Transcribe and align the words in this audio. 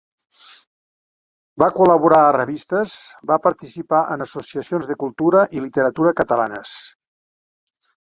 Va 1.63 1.67
col·laborar 1.79 2.23
a 2.23 2.31
revistes, 2.37 2.95
va 3.33 3.39
participar 3.45 4.01
en 4.17 4.27
associacions 4.29 4.93
de 4.95 4.99
cultura 5.07 5.47
i 5.61 5.65
literatura 5.69 6.19
catalanes. 6.25 6.77